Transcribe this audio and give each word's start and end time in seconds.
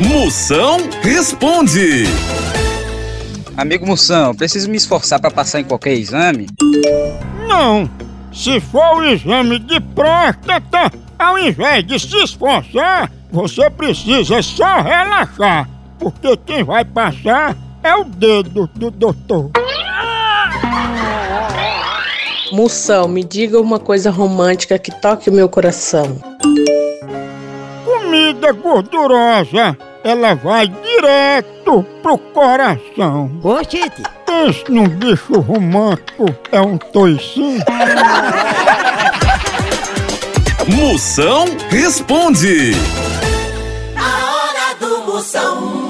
Moção 0.00 0.76
responde. 1.02 2.04
Amigo 3.56 3.86
Moção, 3.86 4.34
preciso 4.34 4.68
me 4.68 4.76
esforçar 4.76 5.18
para 5.18 5.30
passar 5.30 5.60
em 5.60 5.64
qualquer 5.64 5.94
exame? 5.94 6.46
Não. 7.48 7.88
Se 8.30 8.60
for 8.60 8.98
o 8.98 9.04
exame 9.04 9.58
de 9.58 9.80
próstata, 9.80 10.92
ao 11.18 11.38
invés 11.38 11.86
de 11.86 11.98
se 11.98 12.14
esforçar, 12.22 13.10
você 13.32 13.70
precisa 13.70 14.42
só 14.42 14.82
relaxar. 14.82 15.66
Porque 15.98 16.36
quem 16.44 16.62
vai 16.62 16.84
passar 16.84 17.56
é 17.82 17.94
o 17.94 18.04
dedo 18.04 18.68
do 18.74 18.90
doutor. 18.90 19.50
Moção, 22.52 23.08
me 23.08 23.24
diga 23.24 23.58
uma 23.58 23.78
coisa 23.78 24.10
romântica 24.10 24.78
que 24.78 24.90
toque 25.00 25.30
o 25.30 25.32
meu 25.32 25.48
coração. 25.48 26.20
Comida 27.86 28.50
gordurosa, 28.50 29.78
ela 30.02 30.34
vai 30.34 30.66
direto 30.66 31.86
pro 32.02 32.18
coração. 32.18 33.30
Oxente! 33.44 34.02
Pense 34.26 34.64
num 34.68 34.88
bicho 34.88 35.38
romântico, 35.38 36.26
é 36.50 36.60
um 36.60 36.76
toicinho. 36.76 37.62
Moção 40.66 41.44
responde. 41.70 42.72
A 43.96 44.34
hora 44.34 44.74
do 44.80 45.12
Moção. 45.12 45.85